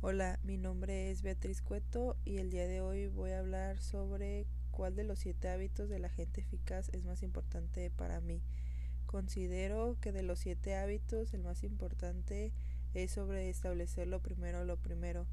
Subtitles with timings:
[0.00, 4.46] Hola, mi nombre es Beatriz Cueto y el día de hoy voy a hablar sobre
[4.70, 8.40] cuál de los siete hábitos de la gente eficaz es más importante para mí.
[9.06, 12.52] Considero que de los siete hábitos el más importante
[12.94, 15.26] es sobre establecer lo primero lo primero.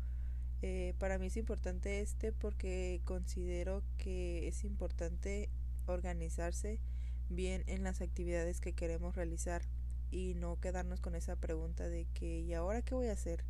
[0.64, 5.48] Eh, para mí es importante este porque considero que es importante
[5.86, 6.82] organizarse
[7.30, 9.62] bien en las actividades que queremos realizar
[10.10, 13.44] y no quedarnos con esa pregunta de que ¿y ahora qué voy a hacer?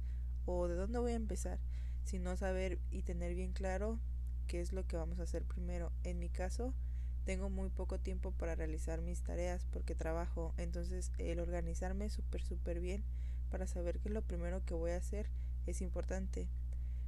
[0.45, 1.59] O de dónde voy a empezar,
[2.03, 3.99] sino saber y tener bien claro
[4.47, 5.91] qué es lo que vamos a hacer primero.
[6.03, 6.73] En mi caso,
[7.25, 12.79] tengo muy poco tiempo para realizar mis tareas porque trabajo, entonces el organizarme súper súper
[12.79, 13.03] bien
[13.49, 15.29] para saber qué es lo primero que voy a hacer
[15.65, 16.47] es importante.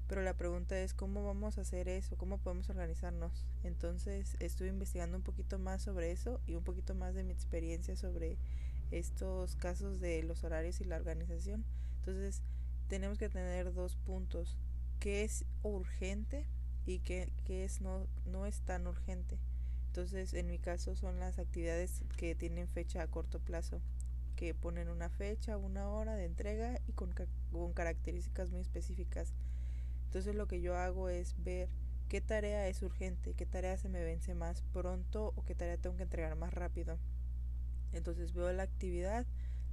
[0.08, 3.46] Pero la pregunta es cómo vamos a hacer eso, cómo podemos organizarnos.
[3.64, 7.96] Entonces estuve investigando un poquito más sobre eso y un poquito más de mi experiencia
[7.96, 8.38] sobre
[8.90, 11.66] estos casos de los horarios y la organización.
[11.98, 12.42] Entonces
[12.88, 14.58] tenemos que tener dos puntos,
[15.00, 16.46] qué es urgente
[16.86, 19.38] y qué, es no, no es tan urgente.
[19.88, 23.82] Entonces, en mi caso son las actividades que tienen fecha a corto plazo,
[24.36, 27.14] que ponen una fecha, una hora de entrega y con,
[27.52, 29.34] con características muy específicas.
[30.06, 31.70] Entonces, lo que yo hago es ver
[32.08, 35.98] qué tarea es urgente, qué tarea se me vence más pronto o qué tarea tengo
[35.98, 36.98] que entregar más rápido.
[37.92, 39.26] Entonces, veo la actividad,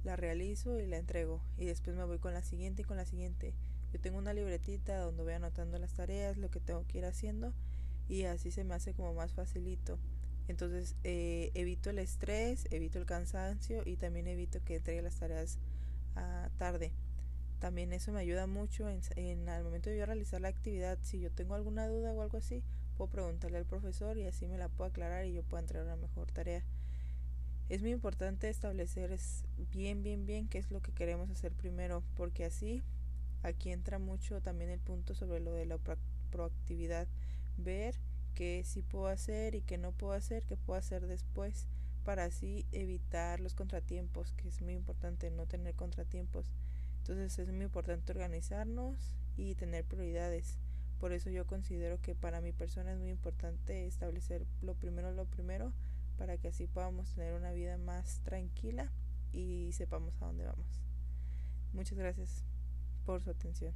[0.05, 3.05] la realizo y la entrego y después me voy con la siguiente y con la
[3.05, 3.53] siguiente.
[3.91, 7.53] Yo tengo una libretita donde voy anotando las tareas, lo que tengo que ir haciendo
[8.07, 9.97] y así se me hace como más facilito.
[10.47, 15.57] Entonces eh, evito el estrés, evito el cansancio y también evito que entregue las tareas
[16.57, 16.93] tarde.
[17.59, 20.99] También eso me ayuda mucho en, en al momento de yo realizar la actividad.
[21.01, 22.63] Si yo tengo alguna duda o algo así,
[22.95, 25.95] puedo preguntarle al profesor y así me la puedo aclarar y yo puedo entregar una
[25.95, 26.63] mejor tarea.
[27.67, 29.17] Es muy importante establecer
[29.71, 32.83] bien, bien, bien qué es lo que queremos hacer primero, porque así
[33.41, 35.79] aquí entra mucho también el punto sobre lo de la
[36.29, 37.07] proactividad,
[37.57, 37.95] ver
[38.35, 41.67] qué sí puedo hacer y qué no puedo hacer, qué puedo hacer después,
[42.03, 46.53] para así evitar los contratiempos, que es muy importante no tener contratiempos.
[46.99, 50.59] Entonces es muy importante organizarnos y tener prioridades.
[50.99, 55.25] Por eso yo considero que para mi persona es muy importante establecer lo primero, lo
[55.25, 55.73] primero,
[56.17, 58.91] para que así podamos tener una vida más tranquila
[59.31, 60.81] y sepamos a dónde vamos.
[61.73, 62.45] Muchas gracias
[63.05, 63.73] por su atención.